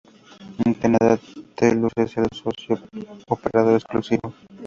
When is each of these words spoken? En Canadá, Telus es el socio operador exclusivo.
En 0.65 0.73
Canadá, 0.73 1.19
Telus 1.55 1.91
es 1.97 2.17
el 2.17 2.25
socio 2.31 2.75
operador 3.27 3.75
exclusivo. 3.75 4.33